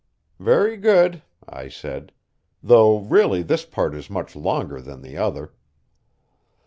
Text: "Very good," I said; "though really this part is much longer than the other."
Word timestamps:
"Very 0.39 0.77
good," 0.77 1.21
I 1.47 1.67
said; 1.69 2.11
"though 2.63 2.97
really 2.97 3.43
this 3.43 3.65
part 3.65 3.93
is 3.93 4.09
much 4.09 4.35
longer 4.35 4.81
than 4.81 5.03
the 5.03 5.15
other." 5.17 5.53